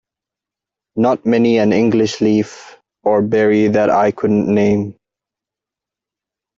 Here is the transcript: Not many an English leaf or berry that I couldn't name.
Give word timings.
Not 0.95 1.27
many 1.27 1.59
an 1.59 1.71
English 1.73 2.21
leaf 2.21 2.79
or 3.03 3.21
berry 3.21 3.67
that 3.67 3.91
I 3.91 4.09
couldn't 4.09 4.51
name. 4.51 4.97